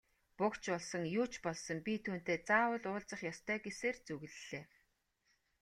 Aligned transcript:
Буг 0.37 0.53
ч 0.61 0.63
болсон, 0.71 1.03
юу 1.19 1.27
ч 1.31 1.33
болсон 1.45 1.77
би 1.85 1.93
түүнтэй 2.05 2.37
заавал 2.47 2.85
уулзах 2.91 3.21
ёстой 3.31 3.57
гэсээр 3.65 3.95
зүглэлээ. 4.05 4.63